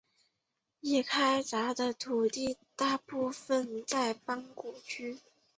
[0.79, 5.19] 已开垦的土地大部分在邦果区。